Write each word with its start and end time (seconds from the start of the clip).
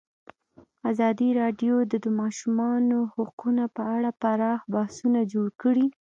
ازادي 0.91 1.29
راډیو 1.41 1.75
د 1.91 1.93
د 2.05 2.07
ماشومانو 2.21 2.99
حقونه 3.15 3.63
په 3.75 3.81
اړه 3.95 4.09
پراخ 4.21 4.59
بحثونه 4.73 5.19
جوړ 5.33 5.47
کړي. 5.61 5.85